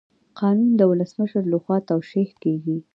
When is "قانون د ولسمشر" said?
0.39-1.43